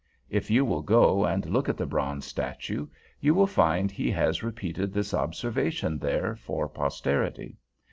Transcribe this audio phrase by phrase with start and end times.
[0.31, 2.87] If you will go and look at the bronze statue,
[3.19, 7.59] you will find he has repeated this observation there for posterity.